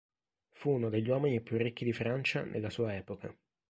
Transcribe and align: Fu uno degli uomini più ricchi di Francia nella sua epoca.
Fu 0.53 0.71
uno 0.71 0.89
degli 0.89 1.09
uomini 1.11 1.41
più 1.41 1.57
ricchi 1.57 1.85
di 1.85 1.93
Francia 1.93 2.41
nella 2.43 2.71
sua 2.71 2.95
epoca. 2.95 3.31